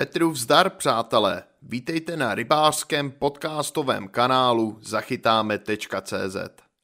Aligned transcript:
Petru 0.00 0.30
vzdar, 0.30 0.70
přátelé! 0.70 1.42
Vítejte 1.62 2.16
na 2.16 2.34
rybářském 2.34 3.10
podcastovém 3.10 4.08
kanálu 4.08 4.78
zachytáme.cz. 4.82 6.36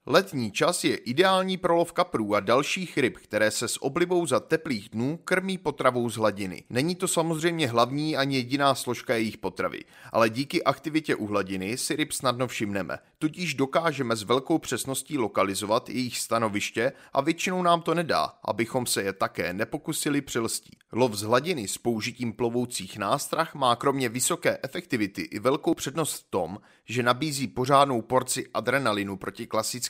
Letní 0.08 0.50
čas 0.50 0.84
je 0.84 0.96
ideální 0.96 1.56
pro 1.56 1.76
lov 1.76 1.92
kaprů 1.92 2.34
a 2.34 2.40
dalších 2.40 2.98
ryb, 2.98 3.16
které 3.16 3.50
se 3.50 3.68
s 3.68 3.82
oblibou 3.82 4.26
za 4.26 4.40
teplých 4.40 4.88
dnů 4.88 5.18
krmí 5.24 5.58
potravou 5.58 6.10
z 6.10 6.16
hladiny. 6.16 6.64
Není 6.70 6.94
to 6.94 7.08
samozřejmě 7.08 7.68
hlavní 7.68 8.16
ani 8.16 8.36
jediná 8.36 8.74
složka 8.74 9.14
jejich 9.14 9.38
potravy, 9.38 9.84
ale 10.12 10.30
díky 10.30 10.64
aktivitě 10.64 11.16
u 11.16 11.26
hladiny 11.26 11.78
si 11.78 11.96
ryb 11.96 12.12
snadno 12.12 12.46
všimneme. 12.46 12.98
Tudíž 13.18 13.54
dokážeme 13.54 14.16
s 14.16 14.22
velkou 14.22 14.58
přesností 14.58 15.18
lokalizovat 15.18 15.88
jejich 15.88 16.18
stanoviště 16.18 16.92
a 17.12 17.20
většinou 17.20 17.62
nám 17.62 17.82
to 17.82 17.94
nedá, 17.94 18.32
abychom 18.44 18.86
se 18.86 19.02
je 19.02 19.12
také 19.12 19.52
nepokusili 19.52 20.20
přilstí. 20.20 20.78
Lov 20.92 21.14
z 21.14 21.22
hladiny 21.22 21.68
s 21.68 21.78
použitím 21.78 22.32
plovoucích 22.32 22.98
nástrah 22.98 23.54
má 23.54 23.76
kromě 23.76 24.08
vysoké 24.08 24.58
efektivity 24.62 25.22
i 25.22 25.38
velkou 25.38 25.74
přednost 25.74 26.12
v 26.12 26.30
tom, 26.30 26.58
že 26.84 27.02
nabízí 27.02 27.48
pořádnou 27.48 28.02
porci 28.02 28.46
adrenalinu 28.54 29.16
proti 29.16 29.46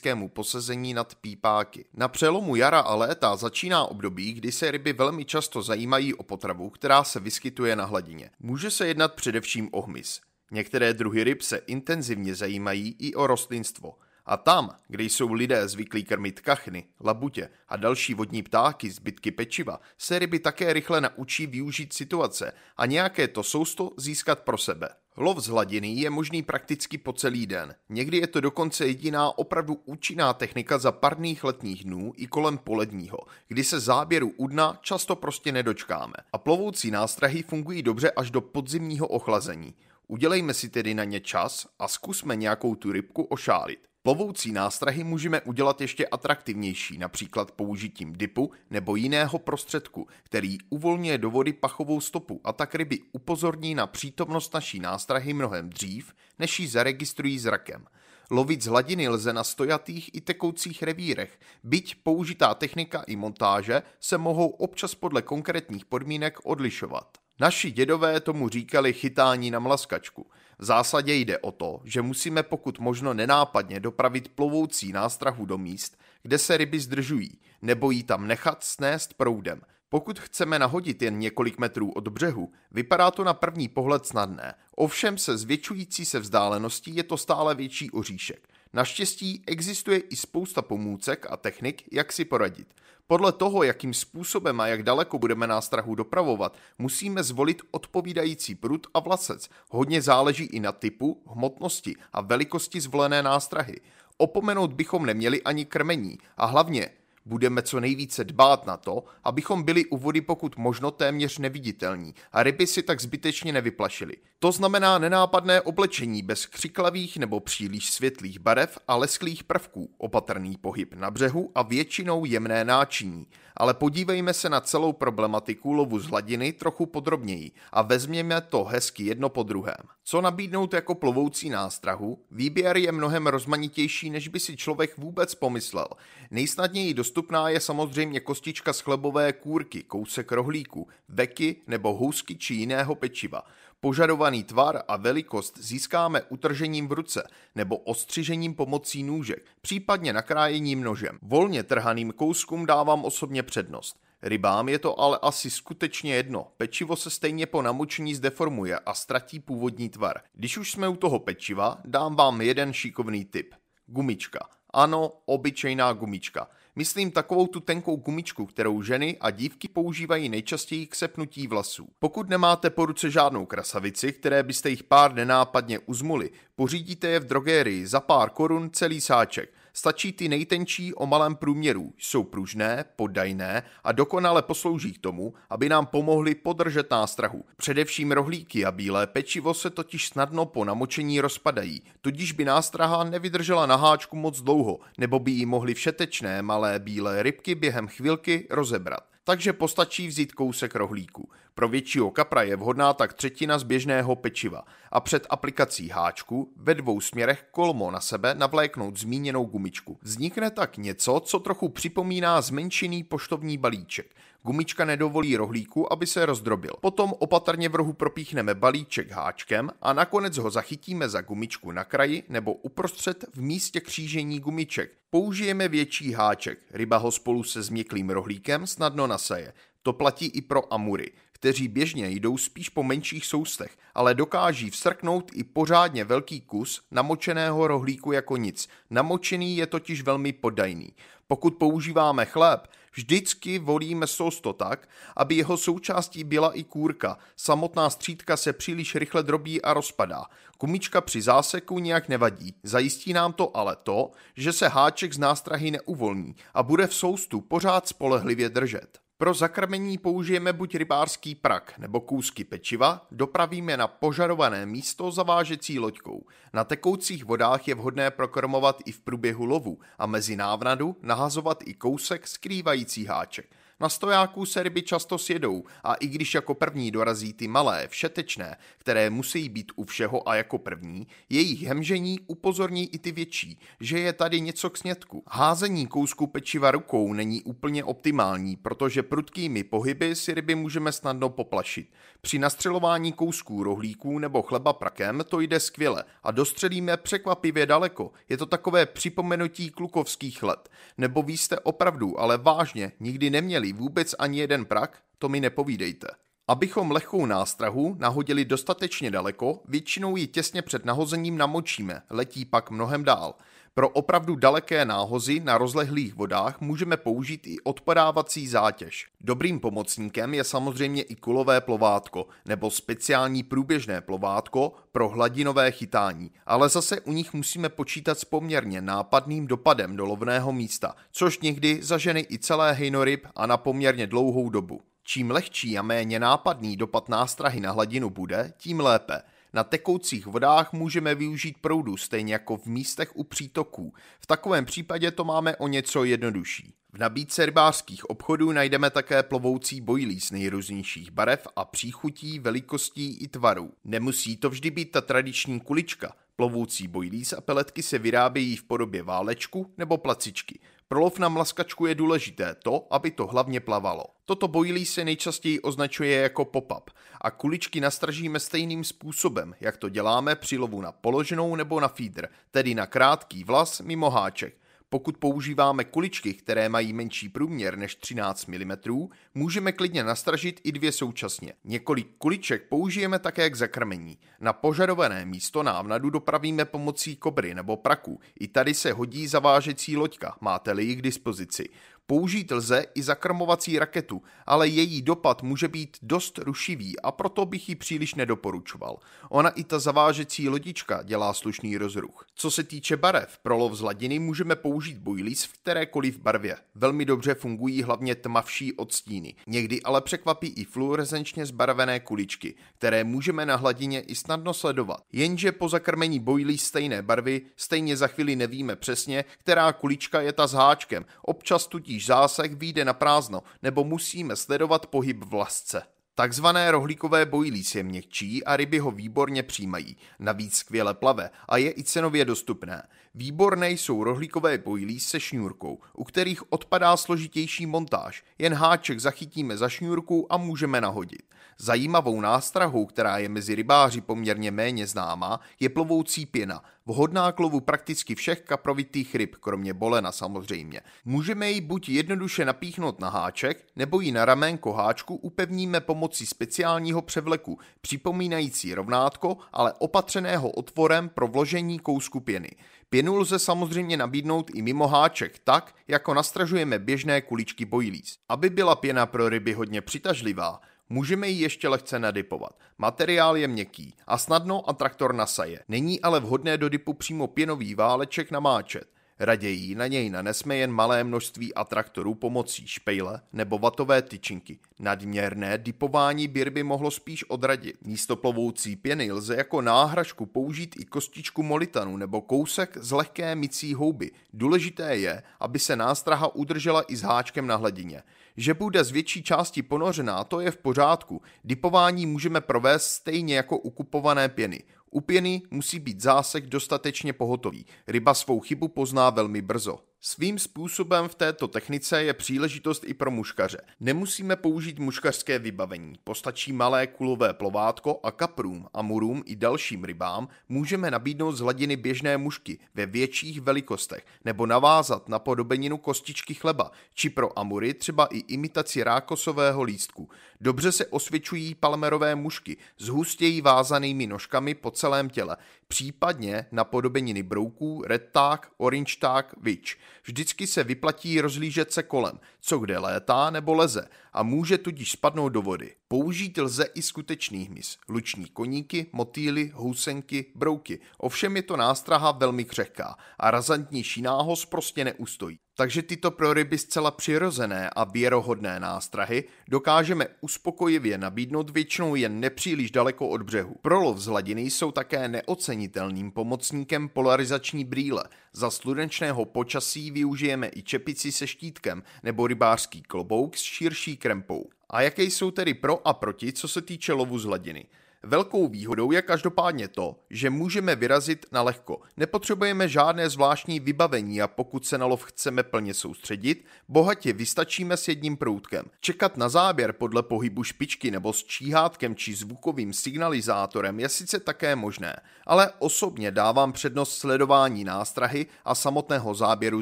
klasickému 0.07 0.29
posezení 0.29 0.93
nad 0.93 1.15
pípáky. 1.15 1.85
Na 1.93 2.07
přelomu 2.07 2.55
jara 2.55 2.79
a 2.79 2.95
léta 2.95 3.35
začíná 3.35 3.85
období, 3.85 4.33
kdy 4.33 4.51
se 4.51 4.71
ryby 4.71 4.93
velmi 4.93 5.25
často 5.25 5.61
zajímají 5.61 6.13
o 6.13 6.23
potravu, 6.23 6.69
která 6.69 7.03
se 7.03 7.19
vyskytuje 7.19 7.75
na 7.75 7.85
hladině. 7.85 8.29
Může 8.39 8.71
se 8.71 8.87
jednat 8.87 9.13
především 9.13 9.69
o 9.71 9.81
hmyz. 9.81 10.21
Některé 10.51 10.93
druhy 10.93 11.23
ryb 11.23 11.41
se 11.41 11.57
intenzivně 11.57 12.35
zajímají 12.35 12.95
i 12.99 13.15
o 13.15 13.27
rostlinstvo– 13.27 13.95
a 14.27 14.37
tam, 14.37 14.69
kde 14.87 15.03
jsou 15.03 15.33
lidé 15.33 15.67
zvyklí 15.67 16.03
krmit 16.03 16.39
kachny, 16.39 16.85
labutě 17.01 17.49
a 17.69 17.77
další 17.77 18.13
vodní 18.13 18.43
ptáky 18.43 18.91
zbytky 18.91 19.31
pečiva, 19.31 19.79
se 19.97 20.19
ryby 20.19 20.39
také 20.39 20.73
rychle 20.73 21.01
naučí 21.01 21.47
využít 21.47 21.93
situace 21.93 22.51
a 22.77 22.85
nějaké 22.85 23.27
to 23.27 23.43
sousto 23.43 23.91
získat 23.97 24.39
pro 24.39 24.57
sebe. 24.57 24.89
Lov 25.19 25.37
z 25.37 25.47
hladiny 25.47 25.87
je 25.87 26.09
možný 26.09 26.43
prakticky 26.43 26.97
po 26.97 27.13
celý 27.13 27.45
den. 27.45 27.75
Někdy 27.89 28.17
je 28.17 28.27
to 28.27 28.41
dokonce 28.41 28.87
jediná 28.87 29.37
opravdu 29.37 29.81
účinná 29.85 30.33
technika 30.33 30.77
za 30.77 30.91
parných 30.91 31.43
letních 31.43 31.83
dnů 31.83 32.13
i 32.15 32.27
kolem 32.27 32.57
poledního, 32.57 33.17
kdy 33.47 33.63
se 33.63 33.79
záběru 33.79 34.33
u 34.37 34.47
dna 34.47 34.79
často 34.81 35.15
prostě 35.15 35.51
nedočkáme. 35.51 36.13
A 36.33 36.37
plovoucí 36.37 36.91
nástrahy 36.91 37.43
fungují 37.43 37.81
dobře 37.81 38.11
až 38.11 38.31
do 38.31 38.41
podzimního 38.41 39.07
ochlazení. 39.07 39.75
Udělejme 40.07 40.53
si 40.53 40.69
tedy 40.69 40.93
na 40.93 41.03
ně 41.03 41.19
čas 41.19 41.67
a 41.79 41.87
zkusme 41.87 42.35
nějakou 42.35 42.75
tu 42.75 42.91
rybku 42.91 43.23
ošálit. 43.23 43.79
Plovoucí 44.07 44.51
nástrahy 44.51 45.03
můžeme 45.03 45.41
udělat 45.41 45.81
ještě 45.81 46.07
atraktivnější, 46.07 46.97
například 46.97 47.51
použitím 47.51 48.13
dipu 48.13 48.51
nebo 48.69 48.95
jiného 48.95 49.39
prostředku, 49.39 50.07
který 50.23 50.57
uvolňuje 50.69 51.17
do 51.17 51.31
vody 51.31 51.53
pachovou 51.53 52.01
stopu 52.01 52.41
a 52.43 52.53
tak 52.53 52.75
ryby 52.75 52.99
upozorní 53.11 53.75
na 53.75 53.87
přítomnost 53.87 54.53
naší 54.53 54.79
nástrahy 54.79 55.33
mnohem 55.33 55.69
dřív, 55.69 56.13
než 56.39 56.59
ji 56.59 56.67
zaregistrují 56.67 57.39
zrakem. 57.39 57.85
Lovit 58.31 58.61
z 58.61 58.67
hladiny 58.67 59.07
lze 59.07 59.33
na 59.33 59.43
stojatých 59.43 60.15
i 60.15 60.21
tekoucích 60.21 60.83
revírech, 60.83 61.39
byť 61.63 61.95
použitá 62.03 62.53
technika 62.53 63.03
i 63.07 63.15
montáže 63.15 63.81
se 63.99 64.17
mohou 64.17 64.47
občas 64.47 64.95
podle 64.95 65.21
konkrétních 65.21 65.85
podmínek 65.85 66.37
odlišovat. 66.43 67.26
Naši 67.39 67.71
dědové 67.71 68.19
tomu 68.19 68.49
říkali 68.49 68.93
chytání 68.93 69.51
na 69.51 69.59
mlaskačku. 69.59 70.27
V 70.59 70.65
zásadě 70.65 71.13
jde 71.13 71.37
o 71.37 71.51
to, 71.51 71.81
že 71.83 72.01
musíme 72.01 72.43
pokud 72.43 72.79
možno 72.79 73.13
nenápadně 73.13 73.79
dopravit 73.79 74.27
plovoucí 74.27 74.91
nástrahu 74.91 75.45
do 75.45 75.57
míst, 75.57 75.97
kde 76.23 76.37
se 76.37 76.57
ryby 76.57 76.79
zdržují, 76.79 77.39
nebo 77.61 77.91
ji 77.91 78.03
tam 78.03 78.27
nechat 78.27 78.63
snést 78.63 79.13
proudem. 79.13 79.61
Pokud 79.89 80.19
chceme 80.19 80.59
nahodit 80.59 81.01
jen 81.01 81.19
několik 81.19 81.57
metrů 81.57 81.91
od 81.91 82.07
břehu, 82.07 82.51
vypadá 82.71 83.11
to 83.11 83.23
na 83.23 83.33
první 83.33 83.67
pohled 83.67 84.05
snadné, 84.05 84.53
ovšem 84.75 85.17
se 85.17 85.37
zvětšující 85.37 86.05
se 86.05 86.19
vzdáleností 86.19 86.95
je 86.95 87.03
to 87.03 87.17
stále 87.17 87.55
větší 87.55 87.91
oříšek. 87.91 88.49
Naštěstí 88.73 89.43
existuje 89.47 89.99
i 89.99 90.15
spousta 90.15 90.61
pomůcek 90.61 91.25
a 91.29 91.37
technik, 91.37 91.83
jak 91.91 92.13
si 92.13 92.25
poradit. 92.25 92.73
Podle 93.07 93.31
toho, 93.31 93.63
jakým 93.63 93.93
způsobem 93.93 94.61
a 94.61 94.67
jak 94.67 94.83
daleko 94.83 95.19
budeme 95.19 95.47
nástrahu 95.47 95.95
dopravovat, 95.95 96.57
musíme 96.77 97.23
zvolit 97.23 97.61
odpovídající 97.71 98.55
prut 98.55 98.87
a 98.93 98.99
vlasec. 98.99 99.49
Hodně 99.69 100.01
záleží 100.01 100.43
i 100.43 100.59
na 100.59 100.71
typu, 100.71 101.23
hmotnosti 101.27 101.95
a 102.13 102.21
velikosti 102.21 102.81
zvolené 102.81 103.23
nástrahy. 103.23 103.81
Opomenout 104.17 104.73
bychom 104.73 105.05
neměli 105.05 105.43
ani 105.43 105.65
krmení 105.65 106.17
a 106.37 106.45
hlavně 106.45 106.89
Budeme 107.27 107.61
co 107.61 107.79
nejvíce 107.79 108.23
dbát 108.23 108.65
na 108.65 108.77
to, 108.77 109.03
abychom 109.23 109.63
byli 109.63 109.85
u 109.85 109.97
vody 109.97 110.21
pokud 110.21 110.57
možno 110.57 110.91
téměř 110.91 111.37
neviditelní 111.37 112.13
a 112.31 112.43
ryby 112.43 112.67
si 112.67 112.83
tak 112.83 113.01
zbytečně 113.01 113.53
nevyplašily. 113.53 114.15
To 114.39 114.51
znamená 114.51 114.97
nenápadné 114.97 115.61
oblečení 115.61 116.23
bez 116.23 116.45
křiklavých 116.45 117.17
nebo 117.17 117.39
příliš 117.39 117.89
světlých 117.89 118.39
barev 118.39 118.77
a 118.87 118.95
lesklých 118.95 119.43
prvků, 119.43 119.89
opatrný 119.97 120.57
pohyb 120.57 120.93
na 120.93 121.11
břehu 121.11 121.51
a 121.55 121.61
většinou 121.61 122.25
jemné 122.25 122.65
náčiní. 122.65 123.27
Ale 123.59 123.73
podívejme 123.73 124.33
se 124.33 124.49
na 124.49 124.61
celou 124.61 124.93
problematiku 124.93 125.73
lovu 125.73 125.99
z 125.99 126.05
hladiny 126.05 126.53
trochu 126.53 126.85
podrobněji 126.85 127.51
a 127.71 127.81
vezměme 127.81 128.41
to 128.41 128.63
hezky 128.63 129.03
jedno 129.03 129.29
po 129.29 129.43
druhém. 129.43 129.75
Co 130.03 130.21
nabídnout 130.21 130.73
jako 130.73 130.95
plovoucí 130.95 131.49
nástrahu? 131.49 132.19
Výběr 132.31 132.77
je 132.77 132.91
mnohem 132.91 133.27
rozmanitější, 133.27 134.09
než 134.09 134.27
by 134.27 134.39
si 134.39 134.57
člověk 134.57 134.97
vůbec 134.97 135.35
pomyslel. 135.35 135.87
Nejsnadněji 136.31 136.93
dostupná 137.17 137.49
je 137.49 137.59
samozřejmě 137.59 138.19
kostička 138.19 138.73
z 138.73 138.79
chlebové 138.79 139.33
kůrky, 139.33 139.83
kousek 139.83 140.31
rohlíku, 140.31 140.87
veky 141.09 141.55
nebo 141.67 141.93
housky 141.93 142.35
či 142.35 142.53
jiného 142.53 142.95
pečiva. 142.95 143.43
Požadovaný 143.79 144.43
tvar 144.43 144.83
a 144.87 144.97
velikost 144.97 145.57
získáme 145.57 146.21
utržením 146.21 146.87
v 146.87 146.91
ruce 146.91 147.27
nebo 147.55 147.77
ostřižením 147.77 148.53
pomocí 148.53 149.03
nůžek, 149.03 149.45
případně 149.61 150.13
nakrájením 150.13 150.83
nožem. 150.83 151.17
Volně 151.21 151.63
trhaným 151.63 152.11
kouskům 152.11 152.65
dávám 152.65 153.05
osobně 153.05 153.43
přednost. 153.43 153.97
Rybám 154.21 154.69
je 154.69 154.79
to 154.79 154.99
ale 154.99 155.19
asi 155.21 155.49
skutečně 155.49 156.15
jedno. 156.15 156.47
Pečivo 156.57 156.95
se 156.95 157.09
stejně 157.09 157.45
po 157.45 157.61
namočení 157.61 158.15
zdeformuje 158.15 158.79
a 158.79 158.93
ztratí 158.93 159.39
původní 159.39 159.89
tvar. 159.89 160.21
Když 160.33 160.57
už 160.57 160.71
jsme 160.71 160.87
u 160.87 160.95
toho 160.95 161.19
pečiva, 161.19 161.77
dám 161.85 162.15
vám 162.15 162.41
jeden 162.41 162.73
šikovný 162.73 163.25
tip. 163.25 163.55
Gumička. 163.87 164.39
Ano, 164.73 165.11
obyčejná 165.25 165.93
gumička. 165.93 166.47
Myslím 166.77 167.11
takovou 167.11 167.47
tu 167.47 167.59
tenkou 167.59 167.95
gumičku, 167.95 168.45
kterou 168.45 168.81
ženy 168.81 169.17
a 169.21 169.31
dívky 169.31 169.67
používají 169.67 170.29
nejčastěji 170.29 170.87
k 170.87 170.95
sepnutí 170.95 171.47
vlasů. 171.47 171.87
Pokud 171.99 172.29
nemáte 172.29 172.69
po 172.69 172.85
ruce 172.85 173.11
žádnou 173.11 173.45
krasavici, 173.45 174.13
které 174.13 174.43
byste 174.43 174.69
jich 174.69 174.83
pár 174.83 175.13
nenápadně 175.13 175.79
uzmuli, 175.79 176.29
pořídíte 176.55 177.07
je 177.07 177.19
v 177.19 177.25
drogérii 177.25 177.87
za 177.87 177.99
pár 177.99 178.29
korun 178.29 178.69
celý 178.73 179.01
sáček. 179.01 179.49
Stačí 179.77 180.13
ty 180.13 180.29
nejtenčí 180.29 180.93
o 180.93 181.05
malém 181.05 181.35
průměru, 181.35 181.93
jsou 181.97 182.23
pružné, 182.23 182.85
poddajné 182.95 183.63
a 183.83 183.91
dokonale 183.91 184.41
poslouží 184.41 184.93
k 184.93 184.97
tomu, 184.97 185.33
aby 185.49 185.69
nám 185.69 185.85
pomohli 185.85 186.35
podržet 186.35 186.91
nástrahu. 186.91 187.45
Především 187.57 188.11
rohlíky 188.11 188.65
a 188.65 188.71
bílé 188.71 189.07
pečivo 189.07 189.53
se 189.53 189.69
totiž 189.69 190.07
snadno 190.07 190.45
po 190.45 190.65
namočení 190.65 191.21
rozpadají, 191.21 191.81
tudíž 192.01 192.31
by 192.31 192.45
nástraha 192.45 193.03
nevydržela 193.03 193.65
na 193.65 193.75
háčku 193.75 194.15
moc 194.15 194.41
dlouho, 194.41 194.79
nebo 194.97 195.19
by 195.19 195.31
jí 195.31 195.45
mohly 195.45 195.73
všetečné 195.73 196.41
malé 196.41 196.79
bílé 196.79 197.23
rybky 197.23 197.55
během 197.55 197.87
chvilky 197.87 198.47
rozebrat 198.49 199.16
takže 199.27 199.53
postačí 199.53 200.07
vzít 200.07 200.33
kousek 200.33 200.75
rohlíku. 200.75 201.29
Pro 201.55 201.67
většího 201.67 202.11
kapra 202.11 202.41
je 202.41 202.55
vhodná 202.55 202.93
tak 202.93 203.13
třetina 203.13 203.59
z 203.59 203.63
běžného 203.63 204.15
pečiva 204.15 204.63
a 204.91 204.99
před 204.99 205.27
aplikací 205.29 205.89
háčku 205.89 206.53
ve 206.55 206.75
dvou 206.75 207.01
směrech 207.01 207.47
kolmo 207.51 207.91
na 207.91 207.99
sebe 207.99 208.35
navléknout 208.35 208.99
zmíněnou 208.99 209.45
gumičku. 209.45 209.97
Vznikne 210.01 210.51
tak 210.51 210.77
něco, 210.77 211.21
co 211.25 211.39
trochu 211.39 211.69
připomíná 211.69 212.41
zmenšený 212.41 213.03
poštovní 213.03 213.57
balíček. 213.57 214.15
Gumička 214.47 214.85
nedovolí 214.85 215.37
rohlíku, 215.37 215.93
aby 215.93 216.07
se 216.07 216.25
rozdrobil. 216.25 216.71
Potom 216.81 217.13
opatrně 217.19 217.69
v 217.69 217.75
rohu 217.75 217.93
propíchneme 217.93 218.55
balíček 218.55 219.11
háčkem 219.11 219.69
a 219.81 219.93
nakonec 219.93 220.37
ho 220.37 220.49
zachytíme 220.49 221.09
za 221.09 221.21
gumičku 221.21 221.71
na 221.71 221.83
kraji 221.83 222.23
nebo 222.29 222.53
uprostřed 222.53 223.25
v 223.33 223.41
místě 223.41 223.79
křížení 223.79 224.39
gumiček. 224.39 224.91
Použijeme 225.09 225.67
větší 225.67 226.11
háček. 226.11 226.59
Ryba 226.71 226.97
ho 226.97 227.11
spolu 227.11 227.43
se 227.43 227.61
změklým 227.61 228.09
rohlíkem 228.09 228.67
snadno 228.67 229.07
nasaje. 229.07 229.53
To 229.83 229.93
platí 229.93 230.25
i 230.25 230.41
pro 230.41 230.73
amury, 230.73 231.11
kteří 231.31 231.67
běžně 231.67 232.09
jdou 232.09 232.37
spíš 232.37 232.69
po 232.69 232.83
menších 232.83 233.25
soustech, 233.25 233.77
ale 233.95 234.13
dokáží 234.15 234.69
vsrknout 234.69 235.31
i 235.33 235.43
pořádně 235.43 236.03
velký 236.03 236.41
kus 236.41 236.81
namočeného 236.91 237.67
rohlíku 237.67 238.11
jako 238.11 238.37
nic. 238.37 238.69
Namočený 238.89 239.57
je 239.57 239.67
totiž 239.67 240.01
velmi 240.01 240.33
podajný. 240.33 240.93
Pokud 241.27 241.55
používáme 241.55 242.25
chléb, 242.25 242.67
vždycky 242.97 243.59
volíme 243.59 244.07
sousto 244.07 244.53
tak, 244.53 244.89
aby 245.15 245.35
jeho 245.35 245.57
součástí 245.57 246.23
byla 246.23 246.53
i 246.53 246.63
kůrka. 246.63 247.17
Samotná 247.35 247.89
střídka 247.89 248.37
se 248.37 248.53
příliš 248.53 248.95
rychle 248.95 249.23
drobí 249.23 249.61
a 249.61 249.73
rozpadá. 249.73 250.25
Kumička 250.57 251.01
při 251.01 251.21
záseku 251.21 251.79
nijak 251.79 252.09
nevadí. 252.09 252.53
Zajistí 252.63 253.13
nám 253.13 253.33
to 253.33 253.57
ale 253.57 253.75
to, 253.83 254.11
že 254.35 254.53
se 254.53 254.67
háček 254.67 255.13
z 255.13 255.17
nástrahy 255.17 255.71
neuvolní 255.71 256.35
a 256.53 256.63
bude 256.63 256.87
v 256.87 256.93
soustu 256.93 257.41
pořád 257.41 257.87
spolehlivě 257.87 258.49
držet. 258.49 259.06
Pro 259.19 259.33
zakrmení 259.33 259.97
použijeme 259.97 260.53
buď 260.53 260.75
rybářský 260.75 261.35
prak 261.35 261.73
nebo 261.77 262.01
kousky 262.01 262.43
pečiva, 262.43 263.07
dopravíme 263.11 263.77
na 263.77 263.87
požadované 263.87 264.65
místo 264.65 265.11
zavážecí 265.11 265.79
loďkou. 265.79 266.25
Na 266.53 266.63
tekoucích 266.63 267.25
vodách 267.25 267.67
je 267.67 267.75
vhodné 267.75 268.11
prokrmovat 268.11 268.79
i 268.85 268.91
v 268.91 268.99
průběhu 268.99 269.45
lovu 269.45 269.79
a 269.97 270.05
mezi 270.05 270.35
návnadu 270.35 270.95
nahazovat 271.01 271.63
i 271.65 271.73
kousek 271.73 272.27
skrývající 272.27 273.05
háček. 273.05 273.55
Na 273.79 273.89
stojáků 273.89 274.45
se 274.45 274.63
ryby 274.63 274.81
často 274.81 275.17
sjedou 275.17 275.63
a 275.83 275.93
i 275.93 276.07
když 276.07 276.33
jako 276.33 276.53
první 276.53 276.91
dorazí 276.91 277.33
ty 277.33 277.47
malé, 277.47 277.87
všetečné, 277.87 278.57
které 278.77 279.09
musí 279.09 279.49
být 279.49 279.71
u 279.75 279.85
všeho 279.85 280.29
a 280.29 280.35
jako 280.35 280.57
první, 280.57 281.07
jejich 281.29 281.63
hemžení 281.63 282.19
upozorní 282.27 282.95
i 282.95 282.99
ty 282.99 283.11
větší, 283.11 283.59
že 283.79 283.99
je 283.99 284.13
tady 284.13 284.41
něco 284.41 284.69
k 284.69 284.77
snědku. 284.77 285.23
Házení 285.27 285.87
kousku 285.87 286.27
pečiva 286.27 286.71
rukou 286.71 287.13
není 287.13 287.43
úplně 287.43 287.83
optimální, 287.83 288.55
protože 288.55 289.03
prudkými 289.03 289.63
pohyby 289.63 290.15
si 290.15 290.33
ryby 290.33 290.55
můžeme 290.55 290.91
snadno 290.91 291.29
poplašit. 291.29 291.89
Při 292.21 292.39
nastřelování 292.39 293.13
kousků 293.13 293.63
rohlíků 293.63 294.19
nebo 294.19 294.41
chleba 294.41 294.73
prakem 294.73 295.23
to 295.27 295.39
jde 295.39 295.59
skvěle 295.59 296.03
a 296.23 296.31
dostřelíme 296.31 296.97
překvapivě 296.97 297.65
daleko. 297.65 298.11
Je 298.29 298.37
to 298.37 298.45
takové 298.45 298.85
připomenutí 298.85 299.69
klukovských 299.69 300.43
let. 300.43 300.69
Nebo 300.97 301.21
vy 301.21 301.37
jste 301.37 301.59
opravdu, 301.59 302.19
ale 302.19 302.37
vážně, 302.37 302.91
nikdy 302.99 303.29
neměli 303.29 303.66
neměli 303.67 303.73
vůbec 303.73 304.15
ani 304.19 304.39
jeden 304.39 304.65
prak, 304.65 305.01
to 305.19 305.29
mi 305.29 305.39
nepovídejte. 305.39 306.07
Abychom 306.47 306.91
lehkou 306.91 307.25
nástrahu 307.25 307.95
nahodili 307.99 308.45
dostatečně 308.45 309.11
daleko, 309.11 309.61
většinou 309.67 310.17
ji 310.17 310.27
těsně 310.27 310.61
před 310.61 310.85
nahozením 310.85 311.37
namočíme, 311.37 312.01
letí 312.09 312.45
pak 312.45 312.71
mnohem 312.71 313.03
dál. 313.03 313.35
Pro 313.77 313.89
opravdu 313.89 314.35
daleké 314.35 314.85
náhozy 314.85 315.39
na 315.39 315.57
rozlehlých 315.57 316.15
vodách 316.15 316.61
můžeme 316.61 316.97
použít 316.97 317.47
i 317.47 317.59
odpadávací 317.63 318.47
zátěž. 318.47 319.07
Dobrým 319.21 319.59
pomocníkem 319.59 320.33
je 320.33 320.43
samozřejmě 320.43 321.01
i 321.01 321.15
kulové 321.15 321.61
plovátko 321.61 322.27
nebo 322.45 322.71
speciální 322.71 323.43
průběžné 323.43 324.01
plovátko 324.01 324.73
pro 324.91 325.09
hladinové 325.09 325.71
chytání, 325.71 326.31
ale 326.45 326.69
zase 326.69 327.01
u 327.01 327.11
nich 327.11 327.33
musíme 327.33 327.69
počítat 327.69 328.19
s 328.19 328.25
poměrně 328.25 328.81
nápadným 328.81 329.47
dopadem 329.47 329.95
do 329.95 330.05
lovného 330.05 330.51
místa, 330.53 330.95
což 331.11 331.39
někdy 331.39 331.79
zažene 331.83 332.21
i 332.21 332.39
celé 332.39 332.73
hejnoryb 332.73 333.27
a 333.35 333.45
na 333.45 333.57
poměrně 333.57 334.07
dlouhou 334.07 334.49
dobu. 334.49 334.81
Čím 335.03 335.31
lehčí 335.31 335.77
a 335.77 335.81
méně 335.81 336.19
nápadný 336.19 336.77
dopad 336.77 337.09
nástrahy 337.09 337.59
na 337.59 337.71
hladinu 337.71 338.09
bude, 338.09 338.53
tím 338.57 338.79
lépe– 338.79 339.21
na 339.53 339.63
tekoucích 339.63 340.27
vodách 340.27 340.73
můžeme 340.73 341.15
využít 341.15 341.57
proudu 341.61 341.97
stejně 341.97 342.33
jako 342.33 342.57
v 342.57 342.65
místech 342.65 343.15
u 343.15 343.23
přítoků. 343.23 343.93
V 344.19 344.25
takovém 344.25 344.65
případě 344.65 345.11
to 345.11 345.23
máme 345.23 345.55
o 345.55 345.67
něco 345.67 346.03
jednodušší. 346.03 346.73
V 346.93 346.97
nabídce 346.97 347.45
rybářských 347.45 348.09
obchodů 348.09 348.51
najdeme 348.51 348.89
také 348.89 349.23
plovoucí 349.23 349.81
bojlí 349.81 350.19
z 350.19 350.31
nejrůznějších 350.31 351.11
barev 351.11 351.47
a 351.55 351.65
příchutí, 351.65 352.39
velikostí 352.39 353.17
i 353.17 353.27
tvarů. 353.27 353.73
Nemusí 353.83 354.37
to 354.37 354.49
vždy 354.49 354.71
být 354.71 354.91
ta 354.91 355.01
tradiční 355.01 355.59
kulička. 355.59 356.13
Plovoucí 356.35 356.87
bojlíz 356.87 357.33
a 357.33 357.41
peletky 357.41 357.83
se 357.83 357.97
vyrábějí 357.97 358.55
v 358.55 358.63
podobě 358.63 359.03
válečku 359.03 359.73
nebo 359.77 359.97
placičky. 359.97 360.59
Pro 360.89 360.99
lov 360.99 361.19
na 361.19 361.29
mlaskačku 361.29 361.85
je 361.85 361.95
důležité 361.95 362.55
to, 362.63 362.87
aby 362.89 363.11
to 363.11 363.27
hlavně 363.27 363.59
plavalo. 363.59 364.05
Toto 364.25 364.47
bojlí 364.47 364.85
se 364.85 365.05
nejčastěji 365.05 365.59
označuje 365.59 366.21
jako 366.21 366.45
pop-up 366.45 366.89
a 367.21 367.31
kuličky 367.31 367.81
nastražíme 367.81 368.39
stejným 368.39 368.83
způsobem, 368.83 369.55
jak 369.59 369.77
to 369.77 369.89
děláme 369.89 370.35
při 370.35 370.57
lovu 370.57 370.81
na 370.81 370.91
položenou 370.91 371.55
nebo 371.55 371.79
na 371.79 371.87
feeder, 371.87 372.29
tedy 372.51 372.75
na 372.75 372.85
krátký 372.85 373.43
vlas 373.43 373.81
mimo 373.81 374.09
háček. 374.09 374.57
Pokud 374.89 375.17
používáme 375.17 375.83
kuličky, 375.83 376.33
které 376.33 376.69
mají 376.69 376.93
menší 376.93 377.29
průměr 377.29 377.77
než 377.77 377.95
13 377.95 378.47
mm, 378.47 379.07
můžeme 379.33 379.71
klidně 379.71 380.03
nastražit 380.03 380.61
i 380.63 380.71
dvě 380.71 380.91
současně. 380.91 381.53
Několik 381.63 382.07
kuliček 382.17 382.67
použijeme 382.69 383.19
také 383.19 383.49
k 383.49 383.55
zakrmení. 383.55 384.17
Na 384.39 384.53
požadované 384.53 385.25
místo 385.25 385.63
návnadu 385.63 386.09
dopravíme 386.09 386.65
pomocí 386.65 387.15
kobry 387.15 387.55
nebo 387.55 387.77
praku. 387.77 388.19
I 388.39 388.47
tady 388.47 388.73
se 388.73 388.91
hodí 388.91 389.27
zavážecí 389.27 389.97
loďka, 389.97 390.37
máte-li 390.41 390.83
ji 390.83 390.95
k 390.95 391.01
dispozici. 391.01 391.69
Použít 392.09 392.51
lze 392.51 392.85
i 392.95 393.03
zakrmovací 393.03 393.79
raketu, 393.79 394.21
ale 394.45 394.67
její 394.67 395.01
dopad 395.01 395.43
může 395.43 395.67
být 395.67 395.97
dost 396.01 396.37
rušivý 396.37 396.99
a 396.99 397.11
proto 397.11 397.45
bych 397.45 397.69
ji 397.69 397.75
příliš 397.75 398.15
nedoporučoval. 398.15 398.99
Ona 399.29 399.49
i 399.49 399.63
ta 399.63 399.79
zavážecí 399.79 400.49
lodička 400.49 401.03
dělá 401.03 401.33
slušný 401.33 401.77
rozruch. 401.77 402.25
Co 402.35 402.51
se 402.51 402.63
týče 402.63 402.97
barev, 402.97 403.37
pro 403.43 403.57
lov 403.57 403.73
z 403.73 403.81
ladiny 403.81 404.19
můžeme 404.19 404.55
použít 404.55 404.97
boilies 404.97 405.43
v 405.43 405.53
kterékoliv 405.53 406.19
barvě. 406.19 406.57
Velmi 406.75 407.05
dobře 407.05 407.35
fungují 407.35 407.83
hlavně 407.83 408.15
tmavší 408.15 408.73
odstíny. 408.73 409.35
Někdy 409.47 409.81
ale 409.81 410.01
překvapí 410.01 410.47
i 410.47 410.63
fluorescenčně 410.63 411.45
zbarvené 411.45 411.99
kuličky, 411.99 412.55
které 412.77 413.03
můžeme 413.03 413.45
na 413.45 413.55
hladině 413.55 414.01
i 414.01 414.15
snadno 414.15 414.53
sledovat. 414.53 415.03
Jenže 415.11 415.51
po 415.51 415.69
zakrmení 415.69 416.19
boilies 416.19 416.63
stejné 416.63 417.01
barvy 417.01 417.41
stejně 417.55 417.97
za 417.97 418.07
chvíli 418.07 418.35
nevíme 418.35 418.75
přesně, 418.75 419.25
která 419.39 419.73
kulička 419.73 420.21
je 420.21 420.33
ta 420.33 420.47
s 420.47 420.53
háčkem. 420.53 421.05
Občas 421.21 421.67
tudíž 421.67 421.96
tudíž 421.97 422.05
zásah 422.05 422.51
výjde 422.51 422.85
na 422.85 422.93
prázdno, 422.93 423.43
nebo 423.63 423.83
musíme 423.83 424.35
sledovat 424.35 424.85
pohyb 424.85 425.23
v 425.23 425.33
lasce. 425.33 425.81
Takzvané 426.15 426.71
rohlíkové 426.71 427.25
bojlís 427.25 427.75
je 427.75 427.83
měkčí 427.83 428.43
a 428.43 428.57
ryby 428.57 428.79
ho 428.79 428.91
výborně 428.91 429.43
přijímají. 429.43 429.97
Navíc 430.19 430.57
skvěle 430.57 430.93
plave 430.93 431.29
a 431.49 431.57
je 431.57 431.73
i 431.77 431.83
cenově 431.83 432.25
dostupné. 432.25 432.87
Výborné 433.19 433.71
jsou 433.71 434.03
rohlíkové 434.03 434.57
bojlís 434.57 435.07
se 435.07 435.19
šňůrkou, 435.19 435.79
u 435.93 436.03
kterých 436.03 436.51
odpadá 436.51 436.97
složitější 436.97 437.65
montáž. 437.65 438.23
Jen 438.37 438.53
háček 438.53 438.99
zachytíme 438.99 439.57
za 439.57 439.69
šňůrku 439.69 440.33
a 440.33 440.37
můžeme 440.37 440.81
nahodit. 440.81 441.21
Zajímavou 441.59 442.21
nástrahou, 442.21 442.85
která 442.85 443.17
je 443.17 443.29
mezi 443.29 443.55
rybáři 443.55 444.01
poměrně 444.01 444.51
méně 444.51 444.87
známá, 444.87 445.39
je 445.59 445.69
plovoucí 445.69 446.25
pěna, 446.25 446.63
vhodná 446.85 447.31
k 447.31 447.39
lovu 447.39 447.59
prakticky 447.59 448.15
všech 448.15 448.41
kaprovitých 448.41 449.15
ryb, 449.15 449.35
kromě 449.35 449.73
bolena 449.73 450.11
samozřejmě. 450.11 450.81
Můžeme 451.05 451.51
ji 451.51 451.61
buď 451.61 451.89
jednoduše 451.89 452.45
napíchnout 452.45 452.99
na 452.99 453.09
háček, 453.09 453.65
nebo 453.75 454.01
ji 454.01 454.11
na 454.11 454.25
raménko 454.25 454.73
háčku 454.73 455.15
upevníme 455.15 455.81
pomocí 455.81 456.25
speciálního 456.25 457.01
převleku, 457.01 457.59
připomínající 457.81 458.73
rovnátko, 458.73 459.37
ale 459.53 459.73
opatřeného 459.73 460.49
otvorem 460.49 461.09
pro 461.09 461.27
vložení 461.27 461.79
kousku 461.79 462.19
pěny. 462.19 462.51
Pěnu 462.89 463.15
lze 463.15 463.39
samozřejmě 463.39 463.97
nabídnout 463.97 464.51
i 464.53 464.61
mimo 464.61 464.87
háček, 464.87 465.39
tak, 465.43 465.75
jako 465.87 466.13
nastražujeme 466.13 466.79
běžné 466.79 467.21
kuličky 467.21 467.65
boilies. 467.65 468.17
Aby 468.29 468.49
byla 468.49 468.75
pěna 468.75 469.05
pro 469.05 469.29
ryby 469.29 469.53
hodně 469.53 469.81
přitažlivá, 469.81 470.59
Můžeme 470.89 471.27
ji 471.27 471.41
ještě 471.41 471.67
lehce 471.67 471.99
nadipovat. 471.99 472.59
Materiál 472.77 473.37
je 473.37 473.47
měkký 473.47 473.93
a 474.07 474.17
snadno 474.17 474.69
a 474.69 474.73
traktor 474.73 475.15
nasaje. 475.15 475.59
Není 475.67 476.01
ale 476.01 476.19
vhodné 476.19 476.57
do 476.57 476.69
dipu 476.69 476.93
přímo 476.93 477.27
pěnový 477.27 477.75
váleček 477.75 478.31
namáčet. 478.31 478.96
Raději 479.19 479.75
na 479.75 479.87
něj 479.87 480.09
nanesme 480.09 480.55
jen 480.55 480.71
malé 480.71 481.03
množství 481.03 481.53
atraktorů 481.53 482.15
pomocí 482.15 482.67
špejle 482.67 483.21
nebo 483.33 483.57
vatové 483.57 484.01
tyčinky. 484.01 484.59
Nadměrné 484.79 485.57
dipování 485.57 486.27
by 486.27 486.45
by 486.45 486.63
mohlo 486.63 486.91
spíš 486.91 487.29
odradit. 487.29 487.75
Místo 487.81 488.15
plovoucí 488.15 488.75
pěny 488.75 489.11
lze 489.11 489.35
jako 489.35 489.61
náhražku 489.61 490.25
použít 490.25 490.75
i 490.79 490.85
kostičku 490.85 491.43
molitanu 491.43 491.97
nebo 491.97 492.21
kousek 492.21 492.77
z 492.81 492.91
lehké 492.91 493.35
mycí 493.35 493.73
houby. 493.73 494.11
Důležité 494.33 494.95
je, 494.95 495.23
aby 495.39 495.59
se 495.59 495.75
nástraha 495.75 496.35
udržela 496.35 496.81
i 496.81 496.95
s 496.95 497.01
háčkem 497.01 497.47
na 497.47 497.55
hladině. 497.55 498.03
Že 498.37 498.53
bude 498.53 498.83
z 498.83 498.91
větší 498.91 499.23
části 499.23 499.61
ponořená, 499.61 500.23
to 500.23 500.39
je 500.39 500.51
v 500.51 500.57
pořádku. 500.57 501.21
Dipování 501.43 502.05
můžeme 502.05 502.41
provést 502.41 502.85
stejně 502.85 503.35
jako 503.35 503.57
u 503.57 503.69
kupované 503.69 504.29
pěny. 504.29 504.63
U 504.91 505.01
pěny 505.01 505.41
musí 505.51 505.79
být 505.79 506.01
zásek 506.01 506.47
dostatečně 506.47 507.13
pohotový. 507.13 507.65
Ryba 507.87 508.13
svou 508.13 508.39
chybu 508.39 508.67
pozná 508.67 509.09
velmi 509.09 509.41
brzo. 509.41 509.79
Svým 510.01 510.39
způsobem 510.39 511.07
v 511.07 511.15
této 511.15 511.47
technice 511.47 512.03
je 512.03 512.13
příležitost 512.13 512.83
i 512.87 512.93
pro 512.93 513.11
muškaře. 513.11 513.57
Nemusíme 513.79 514.35
použít 514.35 514.79
muškařské 514.79 515.39
vybavení, 515.39 515.93
postačí 516.03 516.53
malé 516.53 516.87
kulové 516.87 517.33
plovátko 517.33 517.99
a 518.03 518.11
kaprům, 518.11 518.67
amurům 518.73 519.23
i 519.25 519.35
dalším 519.35 519.83
rybám 519.83 520.27
můžeme 520.49 520.91
nabídnout 520.91 521.31
z 521.31 521.39
hladiny 521.39 521.75
běžné 521.75 522.17
mušky 522.17 522.59
ve 522.75 522.85
větších 522.85 523.41
velikostech 523.41 524.05
nebo 524.25 524.45
navázat 524.45 525.09
na 525.09 525.19
podobeninu 525.19 525.77
kostičky 525.77 526.33
chleba, 526.33 526.71
či 526.93 527.09
pro 527.09 527.39
amury 527.39 527.73
třeba 527.73 528.05
i 528.05 528.17
imitaci 528.17 528.83
rákosového 528.83 529.63
lístku. 529.63 530.09
Dobře 530.41 530.71
se 530.71 530.85
osvědčují 530.85 531.55
palmerové 531.55 532.15
mušky 532.15 532.57
s 532.77 532.87
hustěji 532.87 533.41
vázanými 533.41 534.07
nožkami 534.07 534.53
po 534.53 534.71
celém 534.71 535.09
těle, 535.09 535.37
případně 535.67 536.45
na 536.51 536.63
podobeniny 536.63 537.23
brouků, 537.23 537.83
red 537.87 538.09
tag, 538.11 538.51
orange 538.57 538.93
tag, 538.99 539.35
witch. 539.41 539.71
Vždycky 540.03 540.47
se 540.47 540.63
vyplatí 540.63 541.21
rozlížet 541.21 541.73
se 541.73 541.83
kolem, 541.83 542.19
co 542.47 542.59
kde 542.59 542.77
létá 542.77 543.29
nebo 543.29 543.53
leze 543.53 543.87
a 544.13 544.23
může 544.23 544.57
tudíž 544.57 544.91
spadnout 544.91 545.33
do 545.33 545.41
vody. 545.41 545.75
Použít 545.87 546.37
lze 546.37 546.65
i 546.73 546.81
skutečný 546.81 547.43
hmyz, 547.43 547.77
luční 547.89 548.25
koníky, 548.25 548.85
motýly, 548.91 549.51
housenky, 549.53 550.25
brouky. 550.35 550.79
Ovšem 550.97 551.35
je 551.35 551.41
to 551.41 551.57
nástraha 551.57 552.11
velmi 552.11 552.45
křehká 552.45 552.95
a 553.19 553.31
razantnější 553.31 554.01
nához 554.01 554.45
prostě 554.45 554.85
neustojí. 554.85 555.39
Takže 555.59 555.81
tyto 555.81 556.11
pro 556.11 556.33
ryby 556.33 556.57
zcela 556.57 556.91
přirozené 556.91 557.69
a 557.69 557.83
věrohodné 557.83 558.59
nástrahy 558.59 559.23
dokážeme 559.49 560.07
uspokojivě 560.21 560.97
nabídnout 560.97 561.49
většinou 561.49 561.95
jen 561.95 562.19
nepříliš 562.19 562.71
daleko 562.71 563.07
od 563.07 563.21
břehu. 563.21 563.55
Prolov 563.61 563.97
z 563.97 564.05
hladiny 564.05 564.41
jsou 564.41 564.71
také 564.71 565.07
neocenitelným 565.07 566.11
pomocníkem 566.11 566.89
polarizační 566.89 567.65
brýle. 567.65 568.03
Za 568.33 568.49
slunečného 568.49 569.25
počasí 569.25 569.91
využijeme 569.91 570.49
i 570.55 570.63
čepici 570.63 571.11
se 571.11 571.27
štítkem 571.27 571.83
nebo 572.03 572.27
rybářský 572.37 572.81
klobouk 572.81 573.37
s 573.37 573.41
širší 573.41 573.97
krempou. 573.97 574.49
A 574.69 574.81
jaké 574.81 575.03
jsou 575.03 575.31
tedy 575.31 575.53
pro 575.53 575.87
a 575.87 575.93
proti, 575.93 576.33
co 576.33 576.47
se 576.47 576.61
týče 576.61 576.93
lovu 576.93 577.19
z 577.19 577.25
hladiny? 577.25 577.65
Velkou 578.03 578.47
výhodou 578.47 578.91
je 578.91 579.01
každopádně 579.01 579.67
to, 579.67 579.95
že 580.09 580.29
můžeme 580.29 580.75
vyrazit 580.75 581.25
na 581.31 581.41
lehko. 581.41 581.81
Nepotřebujeme 581.97 582.69
žádné 582.69 583.09
zvláštní 583.09 583.59
vybavení 583.59 584.21
a 584.21 584.27
pokud 584.27 584.65
se 584.65 584.77
na 584.77 584.85
lov 584.85 585.03
chceme 585.03 585.43
plně 585.43 585.73
soustředit, 585.73 586.45
bohatě 586.69 587.13
vystačíme 587.13 587.77
s 587.77 587.87
jedním 587.87 588.17
proutkem. 588.17 588.65
Čekat 588.79 589.17
na 589.17 589.29
záběr 589.29 589.73
podle 589.73 590.03
pohybu 590.03 590.43
špičky 590.43 590.91
nebo 590.91 591.13
s 591.13 591.23
číhátkem 591.23 591.95
či 591.95 592.15
zvukovým 592.15 592.73
signalizátorem 592.73 593.79
je 593.79 593.89
sice 593.89 594.19
také 594.19 594.55
možné, 594.55 594.95
ale 595.25 595.51
osobně 595.59 596.11
dávám 596.11 596.53
přednost 596.53 596.97
sledování 596.97 597.63
nástrahy 597.63 598.25
a 598.45 598.55
samotného 598.55 599.13
záběru 599.13 599.61